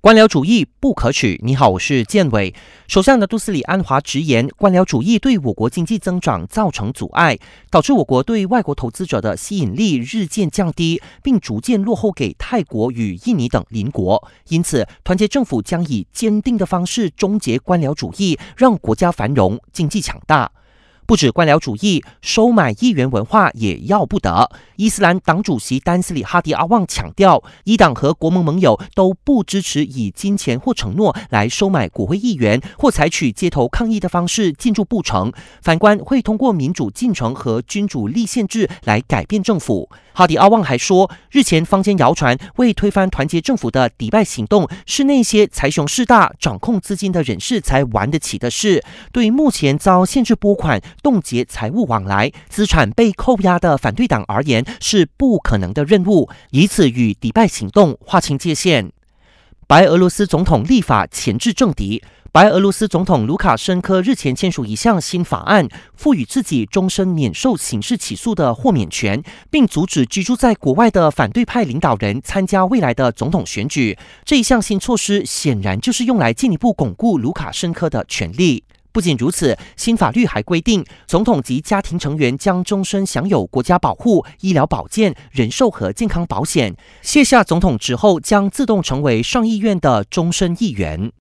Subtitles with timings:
[0.00, 1.40] 官僚主义不可取。
[1.42, 2.54] 你好，我是建伟。
[2.86, 7.36] 首相的杜斯里安华直言，官僚主义对我国经济增长造成阻碍，
[7.68, 14.22] 导致我国对外国投资者的吸引力日渐降低，并逐渐落后给泰国与印尼等邻国。
[14.50, 20.52] 因此，团结政府将以坚定的方式终结官僚主义，让国家繁荣，经济强大。
[21.08, 24.50] 不止官僚主义，收买议员文化也要不得。
[24.76, 35.32] 伊斯兰党主席丹斯里哈迪阿旺强调，伊党和国盟盟友都不支持以金钱或承诺来收买国会议员，或采取街头抗议的方式进驻布城。
[35.62, 39.88] 反观会通过民主进程和君主立宪制来改变政府。
[40.12, 48.84] 哈迪阿旺还说，日前坊间谣传为推翻团结政府的迪拜行动，是那些财雄势大、掌控资金的人士才玩得起的事。
[49.10, 50.82] 對目前遭限制拨款。
[51.08, 58.92] 冻结财务往来、资产被扣押的反对党而言是不可能的任务，以此与迪拜行动划清界限。
[59.66, 62.02] 白俄罗斯总统立法鉗制政敌。
[62.30, 65.66] 白俄罗斯总统卢卡申科日前签署一项新法案，
[65.96, 73.96] 赋予自己终身免受刑事起诉的豁免权，并阻止居住在国外的反对派领导人参加未来的总统选举。
[74.26, 78.64] 这一项新措施显然就是用来进一步巩固卢卡申科的权力。
[78.98, 86.74] 不仅如此，新法律还规定，总统及家庭成员将终身享有国家保护、医疗保健、人寿和健康保险。
[87.00, 91.12] 卸下总统之后，将自动成为上议院的终身议员。